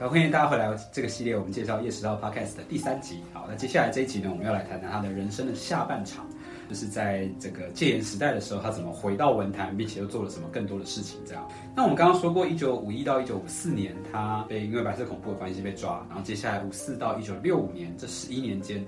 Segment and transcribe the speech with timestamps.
[0.00, 3.20] 好，欢迎大家回来这个系列，我们介绍叶石涛 Podcast 的第三集。
[3.32, 6.24] 好，那接下来这一集呢，我们要来谈谈他的人生的下半场，
[6.68, 11.18] 就是在这个戒严时代的时候，他怎么回到文坛，并且又做了什么更多的事情。
[11.26, 18.86] 这样，那我们刚刚说过，一九五一到一九五四年，他被因为白色恐怖的关系被抓，然后接下来五四到一九六五年这十一年间，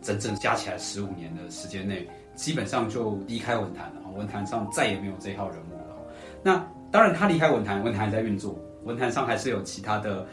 [0.00, 4.02] 整整加起来十五年的时间内，基本上就离开文坛了。
[4.16, 5.96] 文坛上再也没有这一号人物了。
[6.40, 10.24] 那当然，他离开文坛，文坛还在运作，文坛上还是有其他的。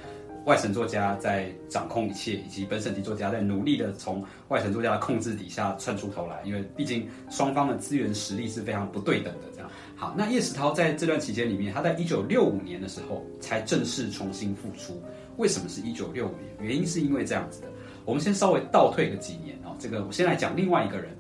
[0.46, 9.48] 外省作家在掌控一切，以及本省籍作家在努力的从外省作家的控制底下窜出头来，因为毕竟双方的资源实力是非常不对等的。
[9.54, 15.02] 这样好，那叶石涛在这段期间里面，他在一九六五年的时候才正式重新复出。
[15.38, 16.50] 为什么是一九六五年？
[16.60, 17.68] 原因是因为这样子的。
[18.06, 21.12] 我们先稍微倒退个几年哦，这个我先来讲另外一个人。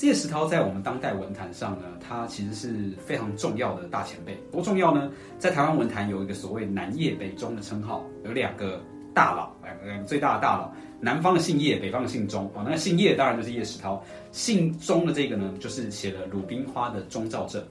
[0.00, 4.36] 叶石涛在我们当代文坛上呢，他其实是非常重要的大前辈。
[4.52, 5.10] 多重要呢？
[5.38, 8.80] 在台湾文坛有一个所谓“南叶北中”的称号，有两个
[9.14, 12.44] 大佬，两个最大的大佬，南方的姓叶，北方的姓钟。
[12.54, 17.62] 哦，那姓叶当然就是叶石涛，姓钟的这个呢，就是写了《鲁冰花》的钟兆政。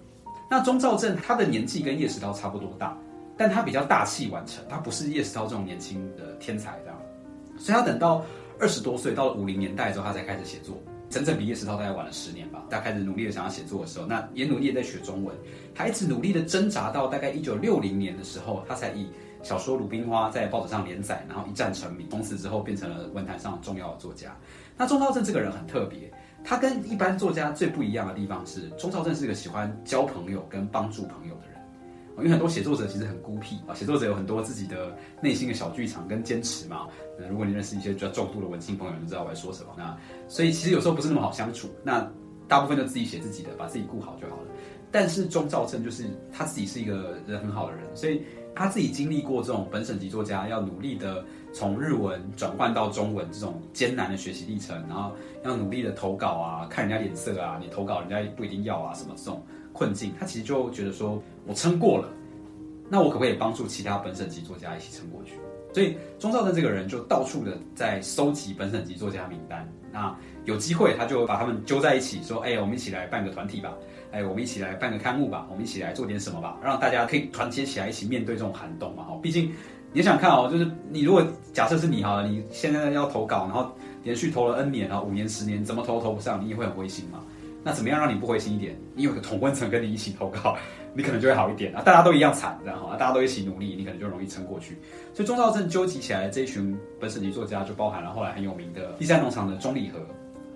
[0.50, 2.98] 那钟兆政他的年纪跟叶石涛差不多大，
[3.38, 7.00] 但他比较大器晚成，他不是叶石涛这种年轻的天才这样，
[7.60, 8.26] 所以他等到
[8.60, 10.76] 二十多岁，到了五零年代之后，他才开始写作。
[11.16, 12.62] 整整比叶石涛大概晚了十年吧。
[12.70, 15.34] 他开始努力的想要写作的时候，那也努力的在学中文，
[15.74, 19.08] 他一直努力的挣扎到大概一九六零年的时候，他才以
[19.42, 22.06] 小说《鲁冰花》在报纸上连载，然后一战成名。
[22.10, 24.36] 从此之后变成了文坛上重要的作家。
[24.76, 26.12] 那钟兆政这个人很特别，
[26.44, 31.38] 他跟一般作家最不一样的地方是，钟兆政是个喜欢交朋友跟帮助朋友。
[32.18, 36.88] 因为很多写作者其实很孤僻啊，写作者有很多自己的内心的小剧场跟坚持嘛。
[37.20, 39.70] 那如果你认识一些比较重度的文青朋友，你就知道我在说什么。
[39.78, 41.70] 那所以其实有时候不是那么好相处。
[41.84, 42.10] 那
[42.48, 44.48] 大部分就自己写自己的，把自己顾好就好了。
[44.92, 48.24] 但是钟兆正就是他自己是一个人很好的人，所以
[48.56, 55.12] 他自己经历过这种本省级作家要努力的从日文转换到中文这种艰难的学习历程，然后
[55.44, 59.44] 要努力的投稿啊，看人家脸色啊，你投稿人家不一定要啊，什么这种。
[59.76, 62.10] 困境，他其实就觉得说，我撑过了，
[62.90, 65.34] 那我可不可以帮助其他本省级作家一起撑过去？
[65.74, 69.70] 所以钟兆正这个人就到处的在收集本省级作家名单。
[69.92, 70.16] 那
[70.46, 73.74] 有机会他就把他们揪在一起，说：“哎，我们一起来办个团体吧！
[74.12, 75.46] 哎，我们一起来办个刊物吧！
[75.50, 79.04] 我们一起来做点什么吧，让大家可以团结起来，一起面对这种寒冬嘛！
[79.04, 79.52] 哈，毕竟
[79.92, 83.70] 你想看哦，就是你如果假设是你哈，你现在要投稿，然后
[84.04, 87.20] 连续投了 N 年啊，五年、十年，怎么投都投不上，你也会很灰心嘛。”
[87.66, 88.76] 那怎么样让你不灰心一点？
[88.94, 90.56] 你有个同温层跟你一起投稿，
[90.94, 91.82] 你可能就会好一点啊！
[91.82, 94.78] 大家都一样惨，然后，大家都一起努力，你可能就容易撑过去。
[95.16, 100.00] 所以钟兆镇纠集起来这一群本省级作家，就包含了后来很有名的第三农场的钟礼和，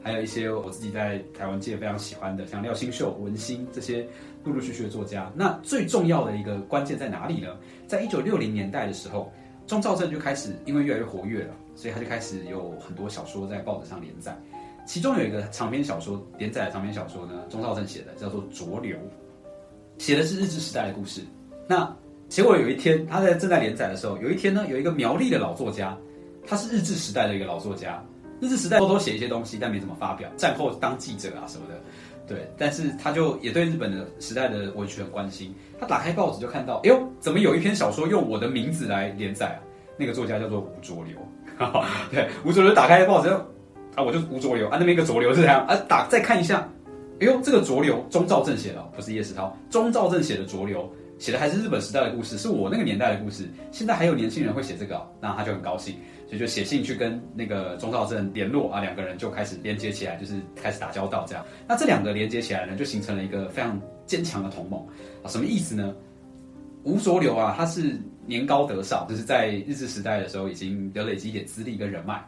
[0.04, 4.06] 还有一些我自己在台湾界非常喜欢的，像廖新秀、文心这些
[4.44, 5.32] 陆陆续续的作家。
[5.34, 7.58] 那最重要的一个关键在哪里呢？
[7.88, 9.34] 在一九六零年代的时候，
[9.66, 14.38] 钟兆镇就开始因为越来越活跃了，所以他就开始有很多小说在报纸上连载。
[14.90, 18.98] 其中有一个长篇小说连载的长篇小说呢，钟兆正写的叫做《浊流》，
[20.00, 21.22] 写的是日治时代的故事。
[21.68, 21.96] 那
[22.28, 25.96] 结果有一天，他在正在连载的时候，有一天呢，有一个苗栗的老作家，
[26.44, 28.04] 他是日治时代的一个老作家，
[28.42, 30.28] 日治时代偷偷写一些东西，但没怎么发表。
[30.38, 31.76] 战后当记者啊什么的，
[32.26, 35.54] 对，但是他就也对日本的时代的文学很关心。
[35.80, 39.62] 他打开报纸就看到，哎呦，怎么有一篇小说用我的名字来连载啊？
[39.98, 41.16] 那个作家叫做吴浊流，
[42.10, 43.30] 对，吴浊流打开报纸。
[44.00, 46.66] 啊，我就是吴浊流啊，那边一个浊流是这样啊，打再看一下，
[47.20, 55.96] 哎呦，这个浊流钟兆正写的，不是叶石涛，钟兆正写的浊流，写的还是日本时代的故事，是我那个年代的故事，现在还有年轻人会写这个，那他就很高兴，
[56.28, 61.44] 所以就写信去跟那个钟兆正联络啊，两个人就开始连接起来，就是开始打交道这样。
[61.68, 64.80] 那这两个连接起来呢，就形成了一个非常坚强的同盟
[65.24, 65.94] 啊，什么意思呢？
[66.84, 72.26] 吴浊流啊，他是年高德少，就是在日治时代的时候已经有累积一点资历跟人脉。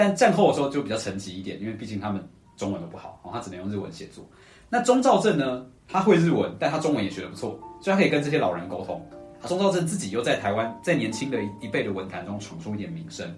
[0.00, 4.24] 但战后的时候就比较沉寂一点，因为毕竟他们中文都不好，哦，他只能用日文写作。
[4.70, 7.50] 那钟兆正呢，他会日文，但他中文也学得不错，
[7.82, 9.06] 所以他可以跟这些老人沟通。
[9.46, 13.30] 钟兆正自己又在台湾，在年轻的一一辈的文坛中闯出一点名声，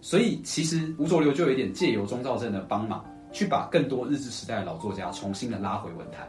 [0.00, 6.28] 所以其实吴浊流就有点借由钟兆正的帮忙，去把更多日治时代的老作家重新的拉回文坛。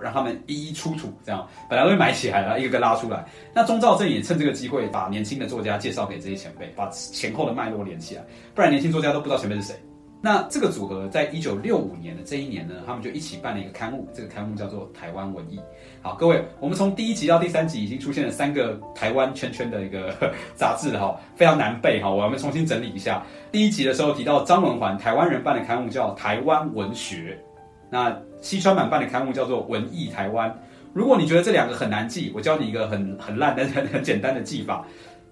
[0.00, 3.24] 让他们一一出土，这样本来都埋起来了，一个个拉出来。
[3.54, 8.24] 那钟兆正也趁这个机会，把年轻的作家介绍给这些前辈，把前后的脉络连起来，
[8.54, 9.74] 不然年轻作家都不知道前辈是谁。
[10.22, 15.56] 那这个组合在一九六五年的这一年呢，他们就一起办了一个刊物，这个刊物叫做《台湾文艺》。
[16.02, 20.14] 好，各位，我们从第一集到第三集已经出现了三个台湾圈圈的一个
[20.54, 23.24] 杂志哈，非常难背哈，我们重新整理一下。
[23.50, 27.38] 第一集的时候提到张文环，台湾人办的刊物叫《台湾文学》。
[27.90, 30.48] 那西川版办的刊物叫做《文艺台湾》。
[30.92, 34.84] 如果你觉得这两个很难记，我教你一个很很烂但是很很简单的记法。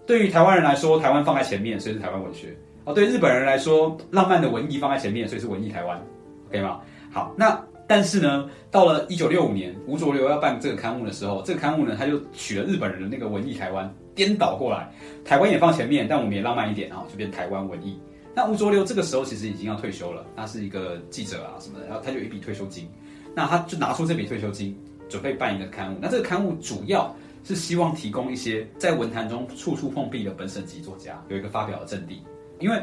[0.07, 2.55] 对于台湾人来说，台湾放在前面，所以是台湾文学。
[2.85, 6.01] 哦，对日本人来说，浪漫的文艺放在前面，所以是文艺台湾
[6.49, 6.81] ，OK 吗？
[7.13, 14.91] 好，那但是呢，到了一九六五年，吴浊流要办这个刊物的时候，这个刊物呢，他就取了日本人的那个文艺台湾，颠倒过来，
[15.25, 17.99] 台湾也放前面，但我们也浪漫一点啊，就变台湾文艺。
[18.38, 22.88] 那吴浊流这个时候其实已经要退休了，他是一个记者啊什么的，然后他就有一笔退休金，
[23.35, 25.99] 那他就拿出这笔退休金，准备办一个刊物。
[26.00, 27.12] 那这个刊物主要
[27.43, 32.23] 是希望提供一些在文坛中处处碰壁的本省级作家有一个发表的阵地。
[32.61, 32.81] 因为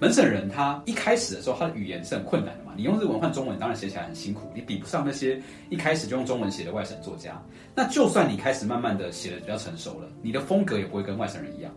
[0.00, 2.72] 本省人他一开始的时候，他的语言是很困难的嘛。
[2.74, 7.38] 你用日文换中文，当然写起来很辛苦，你比不上那些一开始就用中文写的外省作家。
[7.74, 11.70] 那就算你开始慢慢的写的比较成熟了，你的风格也不会跟外省人一样。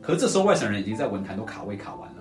[0.00, 2.19] 可是这时候外省人已经在文坛都卡位卡完了，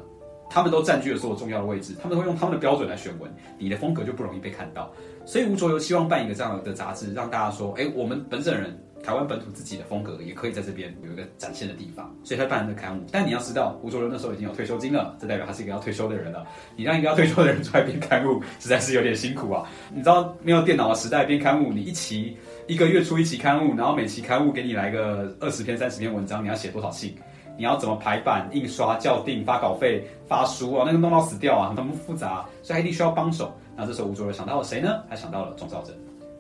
[0.49, 4.91] 他们都占据了所有重要的位置，他们会用他们的标准来选文，你的风格就不容易被看到。
[5.25, 8.77] 所以吴卓游希望办一个这样的杂志，让大家说，哎，我们本省人。
[9.01, 13.01] 台湾本土自己的风格也可以在这边有一个展现的地方，所以他办了这刊物。
[13.09, 16.45] 但你要知道，吴卓伦那时候已经有退休金了，这代表他是一个要退休的人了。
[16.75, 19.63] 你让一个要退休的人出来编刊物，实在是有点辛苦啊。
[19.89, 22.35] 你知道，没有电脑的时代编刊物，你一期
[22.67, 27.15] 一个月出一期刊物，然后每期刊物给你来个二十篇、三十篇文章，你要写多少信？
[27.59, 30.83] 你要怎么排版、印刷、校订、发稿费、发书啊？
[30.87, 33.53] 那个弄到死掉啊，很复杂，所以他一定需要帮手。
[33.75, 35.03] 那这时候吴卓伦想到了谁呢？
[35.07, 35.93] 他想到了钟兆政。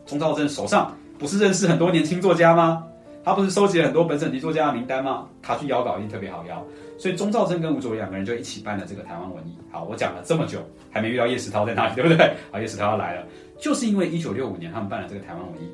[0.07, 0.91] 钟兆政手上。
[1.19, 2.81] 不是认识很多年轻作家吗？
[3.25, 5.27] 他不是收集了很多本省级作家的名单吗？
[5.41, 6.65] 他去邀稿一定特别好邀，
[6.97, 9.57] 所以钟兆珍跟吴卓两个人就一起办了这个台湾文艺。
[9.69, 12.33] 好，我讲了这么久，还没遇到叶石涛在哪里，对不对？
[12.53, 13.25] 好，叶石涛要来了，
[13.59, 15.69] 就是因为一九六五年他们办了这个台湾文艺，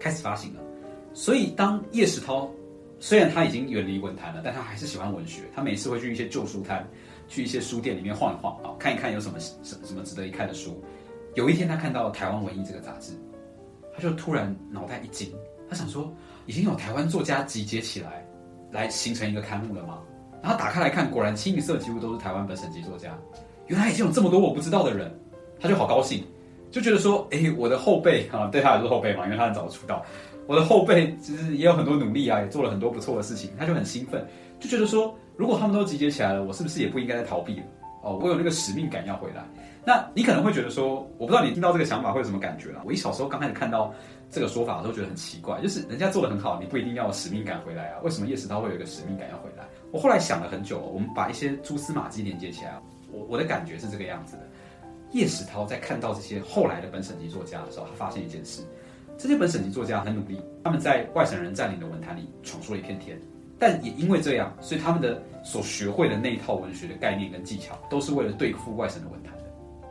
[0.00, 0.60] 开始发行了。
[1.12, 2.50] 所以当叶石涛
[2.98, 6.86] 虽然他已经远离文坛了，但他还是喜欢文学，他每次会去一些旧书摊，
[7.28, 10.82] 去一些书店里面晃一晃啊，看一看有什么什什么值得一看的书。
[11.34, 13.12] 有一天他看到台湾文艺这个杂志。
[13.98, 15.32] 他就突然脑袋一惊，
[15.70, 16.14] 他想说，
[16.44, 18.22] 已经有台湾作家集结起来，
[18.70, 20.02] 来形成一个刊物了吗？
[20.42, 23.18] 然后打开来看，果然清一色几乎都是台湾本省籍作家。
[23.68, 25.10] 原来已经有这么多我不知道的人，
[25.58, 26.22] 他就好高兴，
[26.70, 30.04] 就觉得说，哎，我的后辈啊，对他来说后辈嘛，因为他很早出道，
[30.46, 34.24] 我的后辈其实也有很多努力啊，也做了很多不错的事情，他就很兴奋，
[34.60, 37.64] 就觉得说，如果他们都集结起来了，我是不是也不应该再逃避了？
[38.02, 39.44] 哦，我有那个使命感要回来。
[39.84, 42.82] 那你可能会觉得说，我不知道你听到这个想法会有什么感觉啊？
[42.84, 43.92] 我一小时候刚开始看到
[44.30, 48.00] 这个说法的时候，觉得很奇怪，就是人家做的很好，你不一定要有使命感回来啊？
[48.02, 49.64] 为什么叶石涛会有一个使命感要回来？
[49.92, 52.80] 我后来想了很久，我们把一些蛛丝马迹连接起来，
[53.12, 54.42] 我我的感觉是这个样子的：
[55.12, 58.62] 叶石涛在看到这些后来的本省级作家的时候，他发现一件事，
[59.18, 63.18] 这些本省籍作家很努力，他们在外省人占领的文坛里闯出了一片天，
[63.58, 69.44] 但也因为这样，所以他们的所学会的那一套文学的概念跟技巧，都是为了对付外省的文坛的。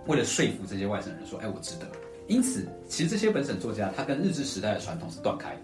[0.07, 1.85] 为了说服这些外省人说，哎，我值得。
[2.27, 5.61] 因此，其实这些本省作家，他跟日治时代的传统是断开的。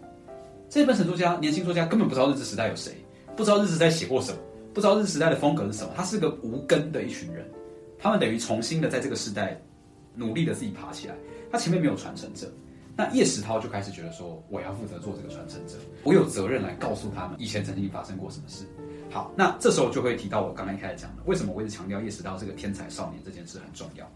[0.69, 2.93] 这些本省作家，年轻作家根本不知道日治时代有谁，
[3.35, 4.37] 不知道日治在写过什么，
[4.73, 5.91] 不知道日治时代的风格是什么。
[5.95, 7.45] 他是个无根的一群人，
[7.99, 9.59] 他们等于重新的在这个时代
[10.15, 11.15] 努力的自己爬起来。
[11.51, 12.47] 他前面没有传承者，
[13.01, 18.63] 那叶石涛就开始觉得说，我要负责做这个传承者，我有责任来告诉他们以前曾经发生过什么事。
[19.09, 24.07] 好，那这时候就会提到我刚刚一开始讲的，为什么我一直强调叶石涛这个天才少年这件事很重要。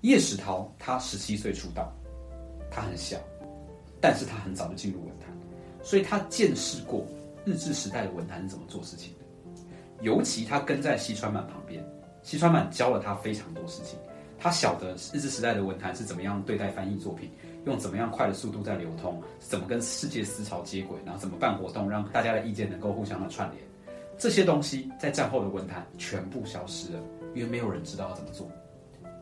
[0.00, 1.92] 叶石涛他十七岁出道，
[2.70, 3.18] 他很小，
[4.00, 5.28] 但是他很早就进入文坛，
[5.82, 7.06] 所以他见识过
[7.44, 9.62] 日治时代的文坛是怎么做事情的。
[10.00, 11.84] 尤其他跟在西川满旁边，
[12.22, 13.98] 西川满教了他非常多事情。
[14.38, 17.30] 他晓得日治时代的文坛是怎么样对待翻译作品，
[17.66, 23.62] 用怎么样快的速度在流通，怎么跟世界思潮接轨，然后怎么办活动，让大家的意见能够互相的串联。
[24.16, 27.00] 这些东西在战后的文坛全部消失了，
[27.34, 28.48] 因为没有人知道要怎么做。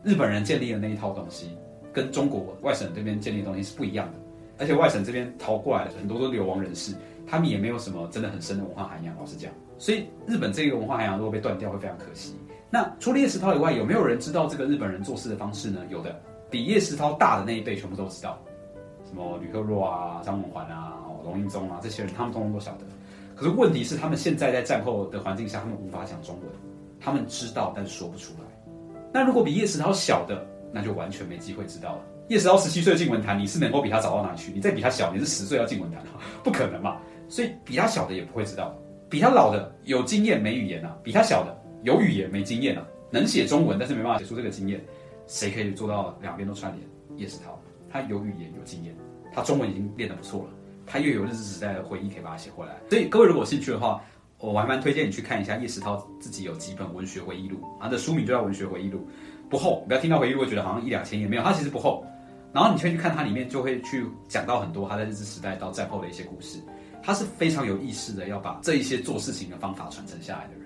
[0.05, 1.57] 日本人建立的那一套东西，
[1.93, 4.19] 跟中国外省这边建立的东西是不一样的。
[4.57, 6.95] 而且外省这边逃过来的很多都流亡人士，
[7.27, 9.17] 他们也没有什么真的很深的文化涵养。
[9.17, 12.37] 老实讲，所以日本这个文化涵养如果被断掉，会非常可惜。
[12.71, 15.81] 那除了叶石涛以外，有没有人知道这个日本人做事的方式呢？
[15.91, 16.21] 有的，
[16.55, 18.39] 比叶石涛大的那一辈全部都知道，
[19.05, 20.93] 什么吕克若啊、张文环啊、
[21.25, 22.85] 龙应宗啊这些人，他们通通都晓得。
[23.35, 26.49] 可是问题是，他们现在在战后的环境下，他们无法讲中文，
[27.01, 28.73] 他们知道但说不出来。
[29.13, 32.03] 那如果比叶石涛小的，那就完全没机会知道了。
[32.29, 34.53] 叶石涛十七岁进文坛，你是能够比他早到哪去？
[34.53, 36.01] 你再比他小，你是十岁要进文坛，
[36.45, 36.99] 不可能嘛？
[37.29, 38.73] 所以比他小的也不会知道，
[39.11, 44.81] 比他老的有经验没语言啊，比他小的有语言没经验啊，能写中文但是没办法写出这个经验，
[45.27, 46.87] 谁可以做到两边都串联？
[47.17, 48.97] 叶石涛，他有语言有经验，
[49.33, 50.51] 他中文已经练得不错了，
[50.87, 52.81] 他又有日治时代的回忆可以把它写回来。
[52.91, 54.03] 所以各位如果有兴趣的话。
[54.41, 58.99] 我还蛮推荐你去看一下叶石涛自己有几本文学回忆录，他的书名就叫《文学回忆录》，
[59.49, 62.05] 不厚，不要听到回忆录会觉得好像一两千页，没有，它其实不厚。
[62.53, 66.59] 然后你去去看它里面，就会去讲到很多他在日治时代到战后的一些故事，
[67.03, 70.64] 他是非常有意识的要把这一些做事情的方法传承下来的人。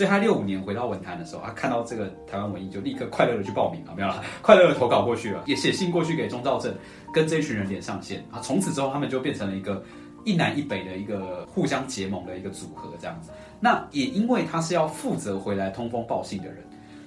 [0.00, 6.74] 所以他六五年回到文坛的时候，他看到这个台湾文艺，就立刻快乐的去报名了，没有了， 快乐的投稿过去了，也写信过去给钟兆政，
[7.12, 8.40] 跟这一群人连上线啊。
[8.40, 9.84] 从此之后，他们就变成了一个
[10.24, 13.30] 一南一北的一个互相结盟的一个组合，这样子。
[13.60, 16.64] 那也因为他是要负责回来通风报信的人，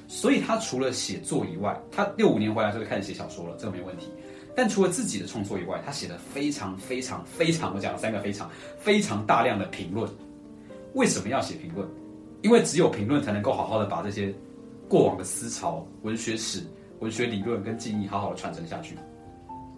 [0.07, 4.07] 所以他除了写作以外，他六五年回来就开始写小说了，这个没问题。
[4.55, 8.47] 但除了自己的创作以外，他写了非常非常非常，我讲了三个非常
[8.77, 10.07] 非常大量的评论。
[10.93, 11.87] 为什么要写评论？
[12.43, 14.31] 因为只有评论才能够好好的把这些
[14.87, 16.61] 过往的思潮、文学史、
[16.99, 18.95] 文学理论跟记忆好好的传承下去。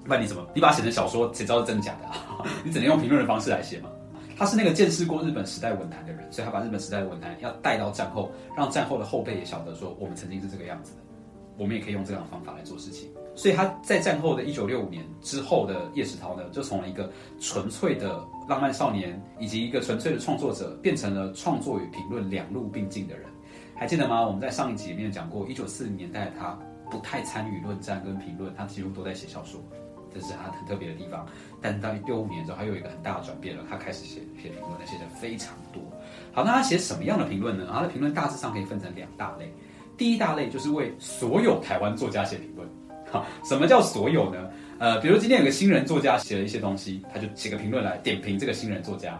[0.03, 0.45] 不然你怎么？
[0.53, 2.43] 你把写成小说，谁知道是真的假的啊？
[2.65, 3.89] 你只能用评论的方式来写嘛。
[4.37, 11.01] 他是那个见识过日本时代文坛的人，所以他把日本时代的文坛要带到战后，让战后的后辈也晓得说，我们曾经是这个样子的，
[11.57, 13.09] 我们也可以用这样的方法来做事情。
[13.35, 23.25] 所以他在战后的一九六五年之后的叶石涛呢，就从了一个纯粹的浪漫少年，以及一个纯粹的创作者，变成了创作与评论两路并进的人。
[23.75, 24.25] 还记得吗？
[24.25, 26.57] 我们在上一集里面讲过，一九四零年代他
[26.89, 29.59] 不太参与论战跟评论，他几乎都在写小说，
[30.13, 31.25] 这是他很特别的地方。
[31.61, 35.81] 但到六五年之后，他又有一个很大的转变了，他开始写写评论，写的非常多。
[36.31, 37.67] 好，那他写什么样的评论呢？
[37.71, 39.51] 他的评论大致上可以分成两大类，
[39.97, 42.67] 第一大类就是为所有台湾作家写评论。
[43.43, 44.49] 什么叫所有呢？
[44.77, 49.11] 呃，比如今天有个新人作家写了一些东西，他就写个评论来点评这个新人作家；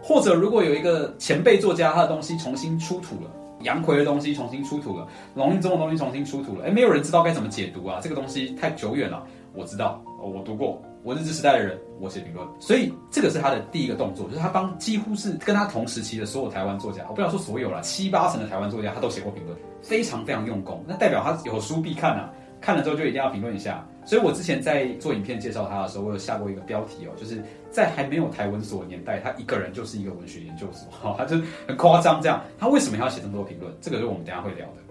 [0.00, 3.30] 或者如果有一个前辈作家，他的东西重新出土了，
[3.62, 9.26] 杨奎的东西重新出土了，龙应中的东西重新出土了，哎，没有人知道该怎么解读啊，这个东西太久远了。
[9.52, 22.30] 我知道，我读过，我日治时代的人，我写评论，所以这个是他的第一个动作，就是他帮几乎是跟他同时期的所有台湾作家，我不要说所有了，七八成的台湾作家他都写过评论，非常非常用功，那代表他有书必看啊。
[22.60, 27.40] 看了之后就一定要评论一下，所以我之前在做影片介绍他的时候，我有下过一个标题哦，就是
[27.70, 31.36] 在还没有台文所的年代，他一个人就是一个文学研究所， 哈，他就
[31.68, 32.42] 很夸张这样。
[32.58, 33.72] 他为什么要写这么多评论？
[33.80, 34.82] 这个是我们等下会聊的，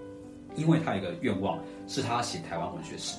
[0.55, 3.17] 因为他有一个愿望是他写台湾文学史，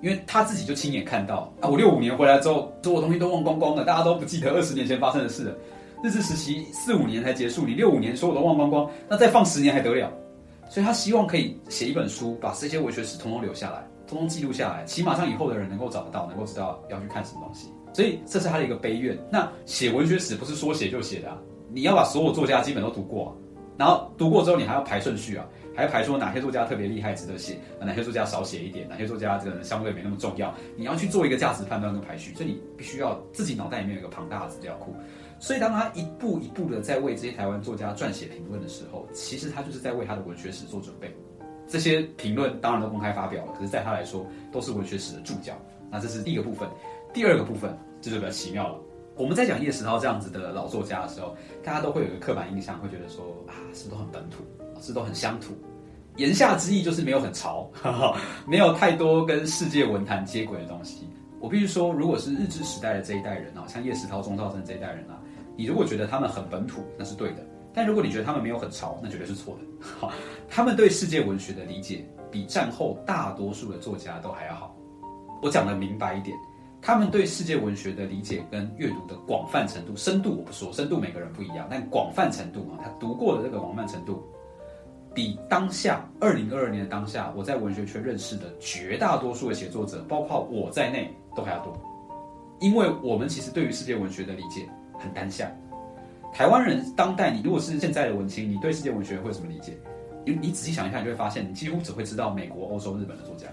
[0.00, 5.54] 因为他自己就亲眼看到啊，我六五年回来之后，所有东西都忘光光了，大家都不记得二十年前发生的事了。
[6.02, 10.10] 日治时期四五年才结束，你六五年所有都忘光光，那再放十年还得了？
[10.70, 17.72] 所以他希望可以写一本书，把这些文学史通通留下来，通通记录下来，起码让以后的人能够找得到，能够知道要去看什么东西。
[17.92, 19.18] 所以这是他的一个悲怨。
[19.30, 21.38] 那写文学史不是说写就写的，啊
[21.72, 23.36] 你要把所有作家基本都读过，
[23.76, 32.34] 然后读过之后你还要排顺序啊，还要排说哪些作家特别厉害值得写，哪些作家少写一点，哪些作家这个相对没那么重要，你要去做一个价值判断跟排序。
[32.34, 34.94] 所以你必须要自己脑袋里面有一个庞大的资料库。
[35.38, 41.14] 所以，当他一步一步的在为这些台湾作家撰写评论的时候，其实他就是在为他的文学史做准备。
[41.68, 45.54] 这些评论当然都公开发表了，可是，在他来说，都是文学史的注脚。
[45.90, 46.68] 那这是第一个部分。
[47.12, 48.78] 第二个部分，这就比较奇妙了。
[49.16, 54.44] 我们在讲叶石涛这样子的老作家的时候，大家都会有一个刻板印象，会觉得说啊，是都很本土，
[54.80, 55.54] 是都很乡土。
[56.16, 57.70] 言下之意就是没有很潮，
[58.46, 61.08] 没有太多跟世界文坛接轨的东西。
[61.40, 65.20] 我必须说，如果是日治时代的这一代人啊，像叶石涛、钟兆政这一代人啊。
[65.56, 67.42] 你如果觉得他们很本土，那是对的；
[67.76, 69.86] 但如果你觉得他们没有很潮，那绝对是错的。
[70.00, 70.10] 好，
[70.48, 74.74] 他们对世界文学的理解比战后大多数的作家都还要好。
[75.42, 76.34] 我讲的明白一点，
[76.80, 84.24] 他们对世界文学的理解跟阅读的广泛程度、深度，我不说深度每个人不一样，但广泛程度啊，他读过的这个广泛程度，
[85.14, 91.78] 比当下二零二二年的当下我在文学圈认识的绝大多数的写作者，包括我在内，都还要多。
[92.58, 94.66] 因为我们其实对于世界文学的理解。
[94.98, 95.46] 很单向，
[96.36, 99.72] 台湾人当代，你如果是现在的文青，你对世界文学会有什么理解？
[100.26, 103.46] 你你仔细想一下，你就会发现，你几乎只会知道美国、欧洲、日本的作家，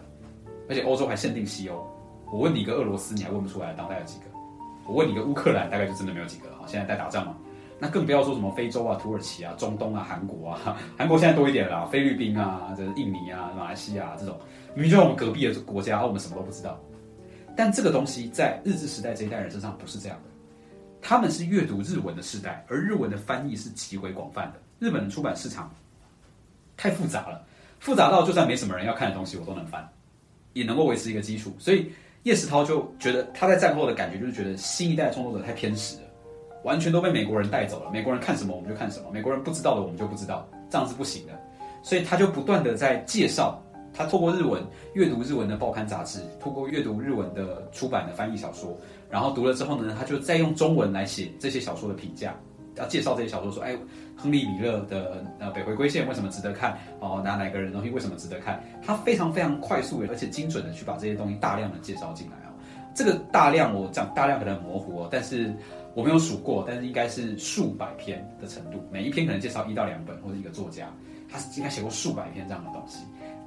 [0.67, 1.81] 而且欧洲还限定西欧。
[2.29, 4.25] 我问你一个俄罗斯，你还问不出来当代有几个？
[4.85, 6.57] 我问你一个乌克兰，大概就真的没有几个了。
[6.67, 7.37] 现在在打仗嘛，
[7.79, 14.37] 那更不要说什么非洲啊、土耳其啊、中东啊、韩国啊， 韩国现在多一点了，菲律宾啊、这印尼啊、马来西亚这种，
[14.73, 16.77] 明明就在我们隔壁的国家，我们什么都不知道。
[17.55, 20.32] 但这个东西在日治时代这一代人身上不是这样的。
[21.03, 24.53] 他们是阅读日文的时代，而日文的翻译是极为广泛的。
[24.79, 25.69] 日本的出版市场
[26.77, 27.45] 太复杂了，
[27.79, 29.87] 复杂到就算没什么人要看的东西，我都能翻，
[30.53, 31.53] 也能够维持一个基础。
[31.59, 31.91] 所以
[32.23, 36.03] 叶石涛就觉得他在战后的感觉就是觉得新一代创作者太偏食了，
[36.63, 37.91] 完全都被美国人带走了。
[37.91, 41.33] 美国人看什么我们就看什么，美国人不知道的我们就不知道，这样是不行的。
[41.81, 43.62] 所以他就不断的在介绍。
[43.93, 44.61] 他透过日文
[44.93, 48.75] 阅读日文的报刊杂志，透过阅读日文的出版的翻译小说，
[49.09, 52.35] 然后读了之后呢，他就再用中文来写这些小说的评价，
[52.75, 53.77] 要介绍这些小说，说，哎，
[54.15, 56.77] 亨利米勒的呃《北回归线》为什么值得看？
[56.99, 58.63] 哦，哪哪个人东西为什么值得看？
[58.83, 62.49] 他非常非常快速而且精准的去把这些东西大量的介绍进来啊。
[62.95, 65.53] 这个大量我讲大量可能很模糊哦，但是
[65.95, 70.91] 我没有数过，但是应该是数百篇的程度，每一篇可能介绍一到两本或者一个作家，
[71.29, 73.03] 他是应该写过数百篇这样的东西，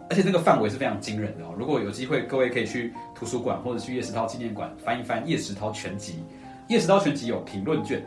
[0.08, 1.54] 而且那个范围是非常惊人的哦。
[1.58, 6.12] 如果有机会，各位可以去图书馆或者去叶石涛纪念馆翻一翻《叶石涛全集》，
[6.68, 8.04] 《叶石涛全集》有评论卷，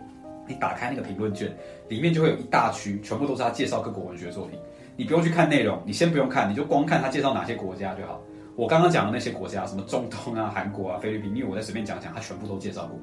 [0.47, 1.51] 你打开那个评论卷，
[1.87, 4.57] 里面就会有一大区，全部都是他介绍各国文学作品。
[4.95, 8.21] 你不用去看内容，你先不用看，你就光看他介绍哪些国家就好。
[8.55, 12.99] 我刚刚讲的那些国家，什么中东啊、韩国啊、菲律宾，因为我在随便讲讲，他全部都介绍过。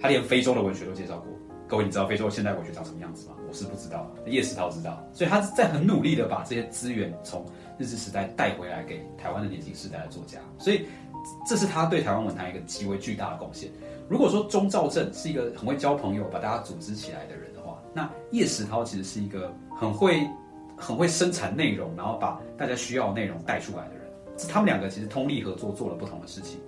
[0.00, 1.26] 他连非洲的文学都介绍过。
[1.68, 3.34] 各位，你知道非洲现代文学长什么样子吗？
[3.46, 5.06] 我是不知道，叶石涛知道。
[5.12, 7.44] 所以他在很努力的把这些资源从
[7.78, 10.38] 日治时代带回来给台湾的年轻时代的作家。
[10.58, 10.86] 所以
[11.46, 13.70] 这是他对台湾文坛一个极为巨大的贡献。
[14.08, 20.28] 如果说钟兆正是一个很会交朋友、把大家组织起来的人的话，那叶石涛其实是一个很会。
[20.80, 24.04] 很会生产内容，然后把大家需要的内容带出来的人，
[24.48, 26.60] 他们两个其实通力合作做了不同的事情，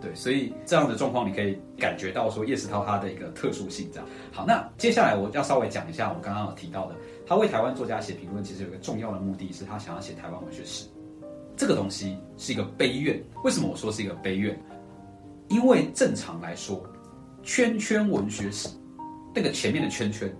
[0.00, 3.88] 对，所以这样的状况你可以感觉到说叶石涛他的一个特殊性。
[3.92, 6.96] 这样好，那接下来我要稍微讲一下我刚刚有提到的，
[7.26, 10.86] 他为台湾作家写评论，其实有一个重要的目的是他想要写台湾文学史，
[11.56, 13.22] 这个东西是一个悲怨。
[13.44, 14.58] 为什么我说是一个悲怨？
[15.48, 16.82] 因为正常来说，
[17.42, 18.68] 圈圈文学史
[19.34, 20.34] 那个前面的圈圈，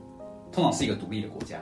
[0.51, 1.61] 通常是一个独立的国家。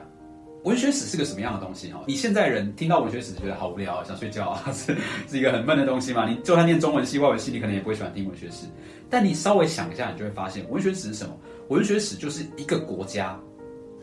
[0.63, 2.01] 文学史是个什么样的东西哈？
[2.07, 4.95] 你现在人听到文学史觉得好无聊，想睡觉啊，是
[5.27, 6.25] 是一个很闷的东西嘛？
[6.25, 8.65] 你就算念中文系、外文系，你可能也不会喜欢听文学史。
[9.09, 11.37] 但你稍微想一下，你就会发现，文学史是什么？
[11.67, 13.37] 文学史就是一个国家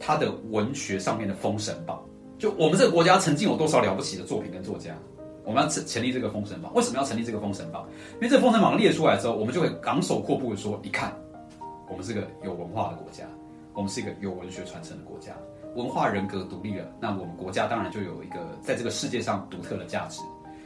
[0.00, 2.02] 他的文学上面的封神榜。
[2.38, 4.96] 就我们这个国家曾经有多少了不起的作品跟作家，
[5.44, 6.72] 我们要成成立这个封神榜。
[6.74, 7.86] 为什么要成立这个封神榜？
[8.14, 11.14] 因为这个封神榜列出来之后，我们就会昂首阔步的说：你看，
[11.88, 13.24] 我们是个有文化的国家，
[13.74, 15.32] 我们是一个有文学传承的国家。
[15.76, 20.20] 文化人格独立了，那我们国家当然就有一个在这个世界上独特的价值。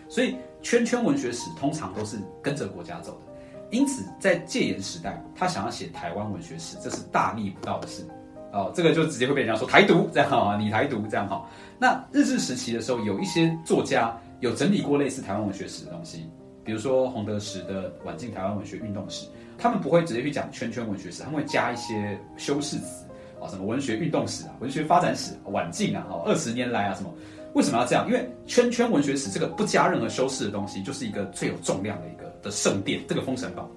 [0.09, 3.33] 所以圈圈文学史通常都是跟着国家走的。
[3.71, 8.07] 因此，在戒严时代，他想要写台湾文学史，这是大逆不道的事。
[8.55, 11.45] 哦，这个就直接会被人家说台独这样哈，你台独这样哈。
[11.77, 16.31] 那日治时期的时候，有一些作家有整理过类似台湾文学史的东西，
[16.65, 19.27] 比如说洪德时的《晚近台湾文学运动史》，
[19.59, 23.05] 他们不会直接去讲圈圈文学史，他们会加一些修饰词
[23.43, 23.49] 啊。
[23.49, 27.13] 什么文学运动史啊，文学发展史，晚近啊，哈，二十年来啊，什么？
[27.55, 28.07] 为什么要这样？
[28.07, 33.69] 因为圈圈文学史这个不加任何修饰的东西，就是一个最有重量的一个的圣殿，这个封神榜。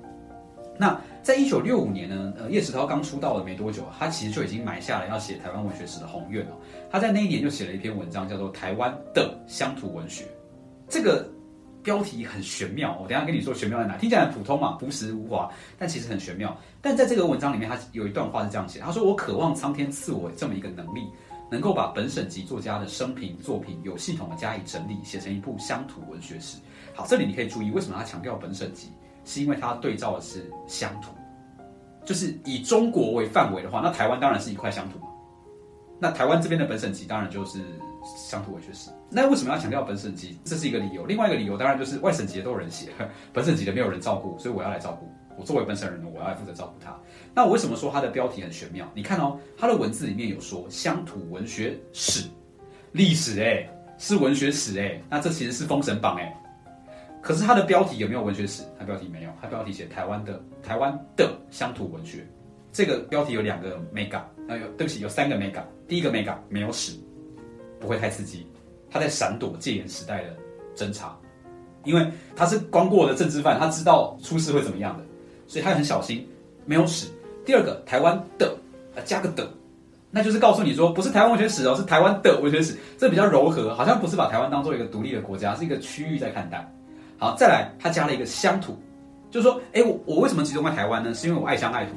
[0.78, 6.52] 那在一九六五年呢，呃，叶石涛刚出道了没多久，他其实就已经埋下了要写台湾文学史的宏愿哦。
[6.90, 10.24] 他在那一年就写了一篇文章，叫做《台湾的乡土文学》，
[10.88, 11.28] 这个。
[11.84, 13.96] 标题很玄妙，我等下跟你说玄妙在哪。
[13.96, 16.54] 听起来很普通嘛，朴实无华，但其实很玄妙。
[16.82, 21.08] 但在这个文章里面，他有一段话是这样写：他说，我渴望苍天赐我这么一个能力，
[21.50, 26.58] 能够把本省级作家的生平作品有系统的加以整理，写成一部乡土文学史。
[26.94, 28.90] 好，这里你可以注意，为什么他强调本省级，
[29.28, 31.12] 是因为它对照的是乡土，
[32.04, 35.06] 就是以中国为范围的话，那台湾当然是一块乡土嘛。
[36.00, 37.60] 那台湾这边的本省级当然就是。
[38.16, 40.40] 乡土文学史，那为什么要强调本省级？
[40.46, 41.06] 这是一个理由。
[41.06, 42.88] 另外一个理由当然就是外省级的都有人写，
[43.34, 45.12] 本省级的没有人照顾，所以我要来照顾。
[45.38, 46.98] 我作为本省人，我要来负责照顾他。
[47.34, 48.90] 那我为什么说它的标题很玄妙？
[48.94, 52.30] 你看哦，它的文字里面有说乡土文学史、
[52.94, 56.34] 历史，哎，是文学史，哎，那这其实是封神榜，哎。
[57.28, 58.64] 可是它的标题有没有文学史？
[58.80, 62.26] 它标题没有，它标题写台湾的台湾的乡土文学。
[62.72, 65.62] 这个标题有两个 mega，呃，有对不起，有三个 mega。
[65.90, 66.94] 第一个 mega 没有史。
[67.82, 68.48] 不会太刺激，
[68.90, 70.30] 他在闪躲戒严时代的
[70.74, 71.18] 侦查，
[71.84, 75.04] 因为他是关过的政治犯，他知道出事会怎么样的，
[75.48, 76.26] 所以他很小心，
[76.66, 77.08] 没有史。
[77.46, 78.58] 第二个，台湾的
[78.96, 79.48] 啊加个的，
[80.10, 86.66] 那就是告诉你说，不是台湾文学史哦，是台湾的文学史，这比较柔和，好像不是把台湾当做一个独立的国家，是一个区域在看待。
[87.18, 88.78] 好，再来，他加了一个乡土，
[89.32, 91.14] 就是说，哎，我我为什么集中在台湾呢？
[91.14, 91.92] 是因为我爱乡爱土，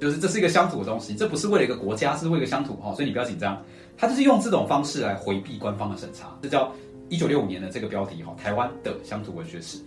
[0.00, 3.62] 就是这是一个乡土的东西，这不是为了一个国家，是为了一个乡土哦，所以你不要紧张。
[3.96, 6.72] 他就是用这种方式来回避官方的审查，这叫
[7.08, 9.78] 一九六五年的这个标题哈，台湾的乡土文学史，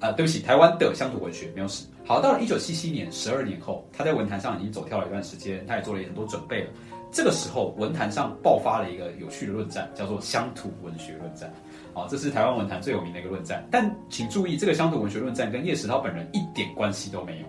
[0.00, 1.86] 呃，对不起，台湾的乡土文学没有史。
[2.04, 6.70] 好，到了一九七七年，十二年后，他在文坛上已经走跳了一段时间，他也做了很多准备了。
[7.14, 11.48] 这个时候，文坛上爆发了一个有趣的论战，叫做乡土文学论战。
[11.92, 13.64] 好，这是台湾文坛最有名的一个论战。
[13.70, 17.46] 但请注意，这个乡土文学论战跟叶石涛本人一点关系都没有，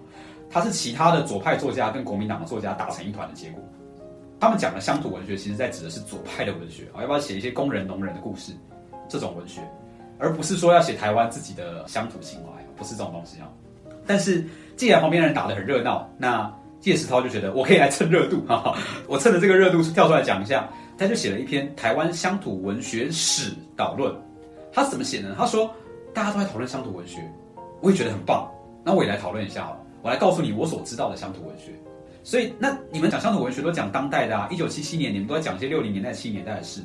[0.52, 3.64] 他是其他的左派作家跟国民党的作家打成一团的结果。
[4.40, 8.54] 他们讲的乡土文学，其实在指的是左派的文学啊，要不要写一些工人、农人的故事
[9.10, 9.62] 这种文学，
[10.20, 13.50] 而不是说要写台湾自己的乡土情怀，不是这种东西啊。
[14.06, 16.54] 但是既然旁边人打得很热闹，那
[16.86, 24.16] 叶石涛就觉得我可以来蹭热度哈哈，我蹭着这个热度是跳出来讲一下，他就写了一篇台湾乡土文学史导论。
[24.72, 25.36] 他怎么写呢？
[25.38, 25.74] 他说
[26.14, 27.20] 大家都在讨论乡土文学，
[27.82, 28.50] 我也觉得很棒，
[28.84, 29.80] 那我也来讨论一下好了。
[30.02, 31.72] 我来告诉你我所知道的乡土文学。
[32.24, 36.82] 所以，那你们讲乡土文学都讲当代的啊，一九七七年你们都在讲一些六零年代、七零年代的事。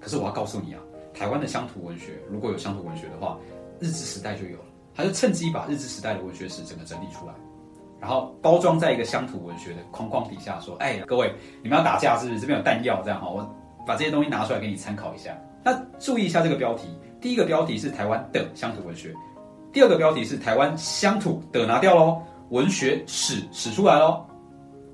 [0.00, 0.80] 可是我要告诉你啊，
[1.14, 3.38] 台湾的乡土文学如果有乡土文学的话，
[3.78, 7.32] 日治时代就有了，他就趁机把日治时代的文学史整个整理出来，
[8.00, 11.32] 然后包装在一个乡土文学的框框底下，说：哎，各位
[11.62, 12.40] 你们要打架是不是？
[12.40, 13.48] 这边有弹药，这样哈，我
[13.86, 15.36] 把这些东西拿出来给你参考一下。
[15.62, 16.88] 那注意一下这个标题，
[17.20, 19.14] 第一个标题是台湾的乡土文学，
[19.72, 24.24] 第二个标题是台湾乡土的拿掉喽，文学史史出来喽。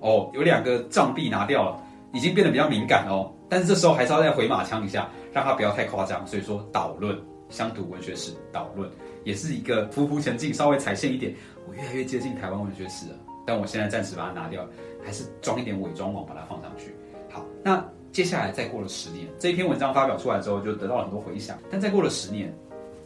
[0.00, 1.80] 哦，有两个障壁拿掉了，
[2.12, 3.32] 已经变得比较敏感哦。
[3.48, 6.26] 但是这时候还是要再回马枪一下，让它不要太夸张。
[6.26, 7.16] 所以说导论
[7.48, 8.90] 乡土文学史导论
[9.26, 11.34] 也是一个匍匐前进，稍微踩线一点，
[11.68, 13.16] 我越来越接近台湾文学史了。
[13.44, 14.66] 但我现在暂时把它拿掉，
[15.04, 16.94] 还是装一点伪装网把它放上去。
[17.28, 17.84] 好，那。
[18.12, 21.58] 接下来再过了十年，这一篇文章发表出来之后，就得到了很多回响。
[21.70, 22.50] 但再过了十年，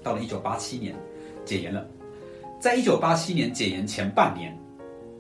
[0.04, 0.94] 到了一九八七年，
[1.44, 1.85] 解严了。
[2.61, 4.56] 在一九八七年解严前半年，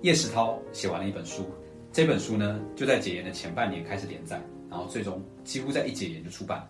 [0.02, 1.44] 叶石涛写完了一本书。
[1.92, 6.64] 这本书呢，就在解严的前半年开始连载，然后最终几乎在一解严就出版。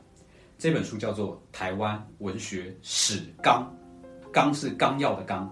[0.57, 3.71] 这本书叫做《台湾文学史纲》，
[4.33, 5.49] 纲是纲要的纲。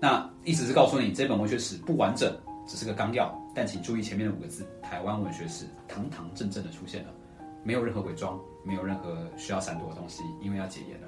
[0.00, 2.36] 那意思是告诉你，这本文学史不完整，
[2.66, 3.32] 只是个纲要。
[3.54, 7.10] 但请注意前面的五个字：台湾文学史堂堂正正的出现了，
[7.62, 11.06] 没有任何伪装，没有任何需要闪躲的东西，因为要解严了。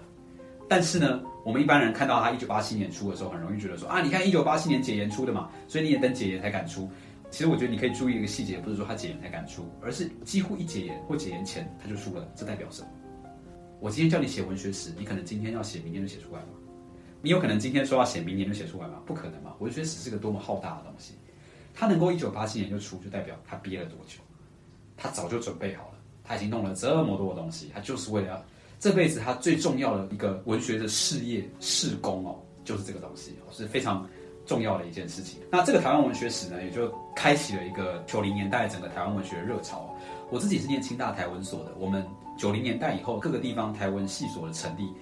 [0.69, 6.89] 但是呢，我们一般人看到他一九八七年出的时候，很容易觉得说啊，你看一九八七年解严出的嘛，所以你也等解严才敢出。
[7.31, 12.29] 其实我觉得你可以注意一个细节，不是说他解严才敢出，而是几乎一解严或解严前他就出了。
[12.37, 12.89] 这代表什么？
[13.81, 16.49] 我今天叫你写文学史，你可能今天要写，明天就写出来了？
[17.25, 19.01] 你有可能今天说要写，明年就写出来吗？
[19.07, 19.55] 不可能嘛！
[19.59, 21.15] 文学史是个多么浩大的东西。
[21.73, 24.19] 他能够一九八七年就出，就代表他憋了多久？
[24.95, 28.45] 他早就准备好了，他已经弄了这么多的东西，他就是为了
[28.79, 34.07] 这辈子他最重要的一个文学的事业事功哦，就是这个东西，是非常
[34.45, 35.41] 重要的一件事情。
[35.51, 39.97] 那这个台湾文学史呢，也就开启了一个九零年代整个台湾文学的热潮。
[40.29, 42.07] 我自己是念清大台文所的，我们
[42.37, 44.93] 九零年代以后各个地方台文系所的成立，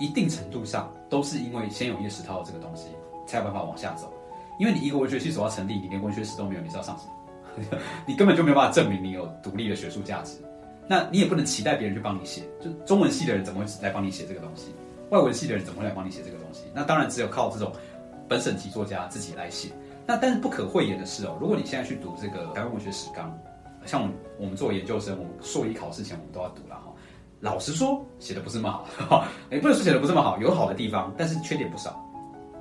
[0.00, 2.88] 一定程度上都是因为先有叶石涛这个东西，
[3.26, 4.12] 才有办法往下走。
[4.58, 7.78] 因为你一个文学系所要成立，你连文学史都没有，你是要上什么？
[8.06, 10.38] 你根本就没有办法证明你有独立的学术价值。
[10.88, 12.42] 那你也不能期待别人去帮你写。
[12.60, 14.74] 就中文系的人怎么会来帮你写这个东西？
[15.10, 16.62] 外文系的人怎么会来帮你写这个东西？
[16.74, 17.72] 那当然只有靠这种
[18.28, 19.68] 本省级作家自己来写。
[20.06, 23.36] 那但是不可讳言的是哦，如果你现在去读这个台湾文学史纲，
[23.86, 26.79] 像我们做研究生，我们硕一考试前我们都要读了哈。
[27.40, 31.98] 老实说，写的不是那么好， 也不能说写的不是那么好，有好的地方，但是缺点不少。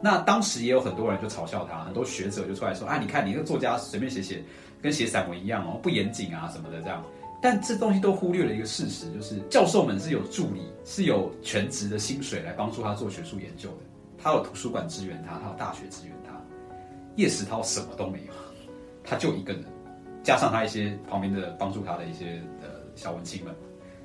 [0.02, 4.42] 那当时也有很多人就嘲笑他，很多学者就出来说啊，你看你这个作家随便写写，
[4.82, 7.04] 跟写散文一样哦，不严谨啊什么的这样。
[7.42, 13.78] 但这东西都忽略了一个事实，就是教授们是有助理，是有全职的薪水来帮助他做学术研究的。
[14.18, 16.34] 他有图书馆支援他，他有大学支援他。
[17.16, 18.34] 叶石涛什么都没有，
[19.04, 19.64] 他就一个人，
[20.24, 23.54] 加上他一些旁边的帮助他的一些呃小文青们，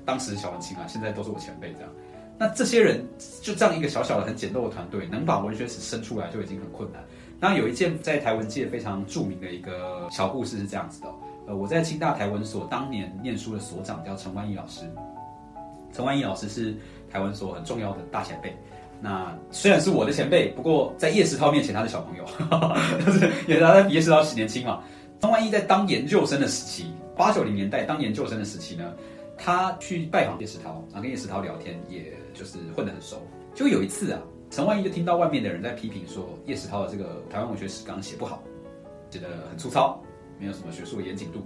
[0.05, 1.89] 当时小文青啊，现在都是我前辈这样。
[2.37, 3.05] 那这些人
[3.41, 7.01] 就这样一个小小的、很简陋的团队，能把文学史生出来就已经很困难。
[7.39, 11.07] 那有一件在台文界非常著名的一个小故事是这样子的：
[11.47, 14.81] 呃，我在清大台文所当年念书的所长叫陈万义老师。
[15.93, 16.75] 陈万义老师是
[17.09, 18.53] 台文所很重要的大前辈。
[19.01, 22.25] 那虽然是我的前辈，不过在叶石涛面前他是小朋友，
[23.05, 24.83] 就是也他在叶石涛十年轻嘛。
[25.21, 28.93] 陈万义在当研究生的时期，八九零年代当研究生的时期呢，
[29.37, 32.13] 他去拜访叶石涛，然后跟叶石涛聊天，也。
[32.35, 33.15] 就是混得很熟，
[33.53, 34.19] 就有一次啊，
[34.51, 38.43] 陈万一就听到外面的人在批评说叶石涛的这个台湾文学史纲写不好，
[39.09, 40.03] 写得很粗糙，
[40.37, 41.39] 没有什么学术严谨度。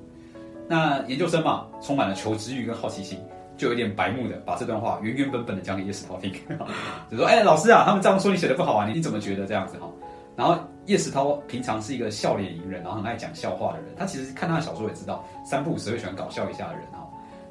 [0.68, 3.20] 那研究生嘛，充满了求知欲跟好奇心，
[3.56, 6.34] 就有点白目的把这段话原原本本的讲给叶石涛听，
[7.12, 9.88] 就说：“哎，老师啊，他们这样说你写的不好啊，你你怎么觉得这样子哈？”
[10.36, 17.06] 然后叶石涛平常是一个笑脸迎人，然后很爱讲笑话的人，他其实看他的小说也知道，三不五时会喜欢搞笑一下的人哈。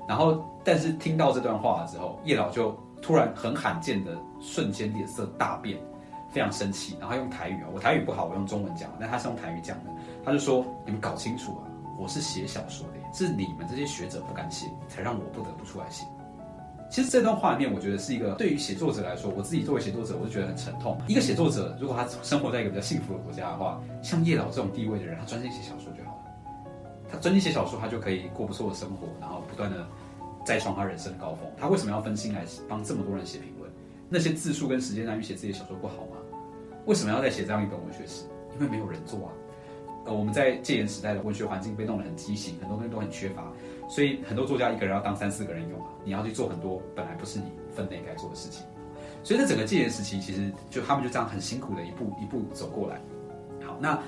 [0.08, 2.76] 然后但是听到这段话之后，叶老就。
[3.00, 5.78] 突然很罕见的瞬间脸色大变，
[6.32, 9.90] 非常生气，然后用台语啊，我台语不好，我用中文讲，但他是用台语讲的，
[10.24, 11.62] 他就说：“你们搞清楚啊，
[11.96, 16.04] 我是写小说的，是你们这些学者不敢写，才让我不得不出来写。”
[16.90, 21.00] 其实这段话里面，我觉得是一个对于写作者来说，我自己作为写作者，我就觉得很沉痛。
[21.06, 26.07] 一个写作者如果他生活在一个比较幸福的国家的话，像叶老这种地位的人，他专心写小说就好。
[27.10, 29.86] 他专心写小说，他就可以过不错的生活，然后不断的。
[30.44, 33.70] 再创他人生的高峰，他为什么要分心来帮这么多人写评论？
[34.08, 36.16] 那些字数跟时间来写自己的小说不好吗？
[36.86, 38.24] 为什么要再写这样一本文学史？
[38.54, 39.32] 因为没有人做啊。
[40.06, 43.52] 呃，我们在戒严时代的文学环境被弄得很畸形，很多东西都很缺乏，
[43.90, 45.88] 所以很多作家一个人要当三四个人用啊。
[46.02, 48.64] 你要去做很多本来不是你分内该做的事情，
[49.22, 52.98] 所以在整个戒严时期，其实就他们就这样很辛苦的一步一步走过来。
[53.66, 54.00] 好，那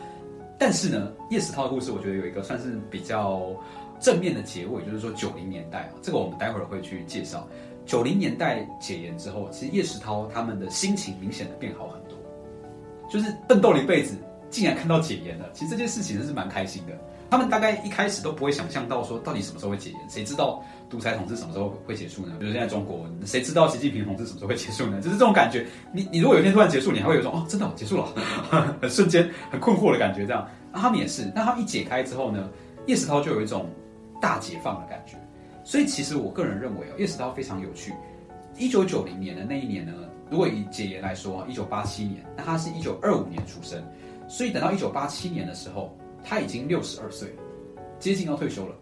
[0.61, 3.51] 但是呢，叶石涛的故事，我觉得有一个算是比较
[3.99, 7.49] 正面的结尾，就是说九零年代啊，这个我们待会儿会去介绍。
[7.87, 12.19] 九零年代解严之后，其实叶石涛他们的心情明显的变好很多，
[13.11, 14.15] 就是奋斗了一辈子，
[14.51, 16.93] 竟然看到解严了，其实这件事情是蛮开心的。
[17.31, 20.11] 他们大概一开始都不会想象到说，到底什么时候会解严？
[20.11, 22.35] 谁知道独裁统治什么时候会结束呢？
[22.41, 25.01] 比如现在中国，谁知道习近平统治什么时候会结束呢？
[25.01, 25.65] 就是这种感觉。
[25.93, 28.07] 你你如果有一天突然结束，你还会有一种哦，真的结束了，
[28.83, 30.27] 很 瞬间很困惑的感觉。
[30.27, 31.31] 这样，那他们也是。
[31.35, 32.51] 那他们一解开之后呢，
[32.87, 33.71] 叶石涛就有一种
[34.21, 35.17] 大解放的感觉。
[35.65, 37.93] 所以其实我个人认为啊，叶石涛非常有趣。
[38.59, 39.93] 一九九零年的那一年呢，
[40.29, 43.83] 如果以解严来说，一九八七年，那他是一九二五年出生，
[44.29, 45.97] 所以等到一九八七年的时候。
[46.23, 47.35] 他已经六十二岁，
[47.99, 48.75] 接近要退休了。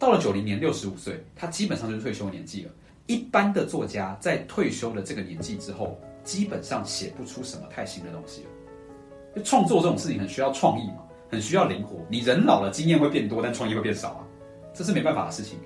[0.00, 2.70] 到了九零年，六十五岁，他基本上就是退休年纪了。
[3.06, 9.42] 一般的作家在退休的这个年纪之后，基本上写不出什么太新的东西了。
[9.44, 11.98] 创作这种事情很需要创意嘛，很需要灵活。
[12.08, 14.24] 你人老了，经验会变多，但创意会变少啊，
[14.72, 15.58] 这是没办法的事情。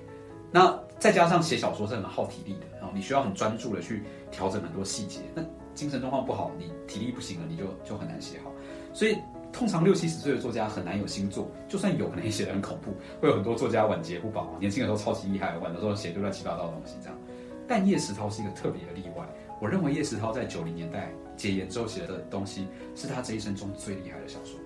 [0.51, 5.21] 那再加上写小说是很耗体力的，然后你需要很专注的去调整很多细节。
[5.33, 5.41] 那
[5.73, 8.51] 精神状况不好，你体力不行了，你就就很难写好。
[8.93, 9.15] 所以。
[9.55, 14.53] 通常六七十岁的作家很难有新作，就算有可能也写得很恐怖，会有很多作家晚节不保。
[14.59, 17.17] 年轻的时候超级厉害，晚的时候写堆乱七八糟的东西这样。
[17.65, 19.25] 但叶石涛是一个特别的例外。
[19.61, 24.59] 我认为叶石涛在九零年代解严之后写的东西，是他这一生中最厉害的小说。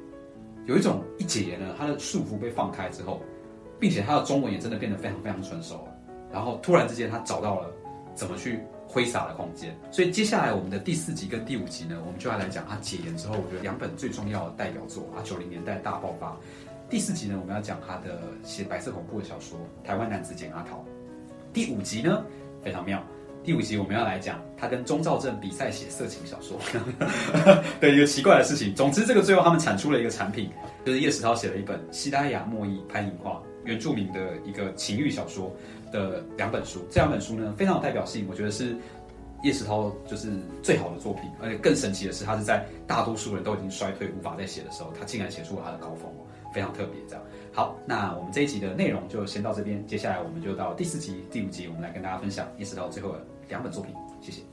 [0.66, 3.22] 有一种一解严呢，他的束缚被放开之后，
[3.80, 5.96] 并且他的中文也真的变得非常非常纯熟了。
[6.34, 7.70] 然后突然之间，他找到了
[8.16, 8.60] 怎么去。
[8.92, 16.36] 挥洒的空间，所以接下来我们的第四集跟第五集呢，我们就要来讲他解严之后，我觉得两本最重要的代表作啊，九零年代大爆发。
[16.90, 20.78] 第四集呢，我们要讲他的写白色恐怖的小说《台湾男子简阿桃》。
[21.54, 22.26] 第五集呢，
[22.64, 23.00] 非常妙。
[23.44, 26.60] 第五集我们要来讲他跟钟兆正比赛写色情小说
[27.80, 28.74] 的一个奇怪的事情。
[28.74, 30.50] 总之，这个最后他们产出了一个产品，
[30.84, 35.56] 就是叶石涛写了一本西拉雅莫伊潘影画原住民的一个情欲小说。
[35.92, 38.76] 的两本书，这两本书呢非常有代表性，我觉得是
[39.44, 46.12] 叶石涛就是最好的作品，而且更神奇的是，他是在大多数人都已经衰退无法再写的时候，他竟然写出了他的高峰，
[46.54, 46.96] 非常特别。
[47.08, 47.24] 这样
[47.54, 53.94] 好，那我们这一集的内容就先到这边，接下来我们就到第四集、第五集，我们来跟大家分享叶石涛最后的两本作品。
[54.22, 54.49] 谢谢。